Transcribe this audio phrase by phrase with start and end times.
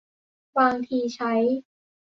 [0.57, 1.33] บางทีใช้